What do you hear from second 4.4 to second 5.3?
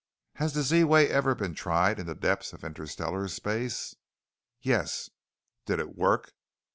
"Yes."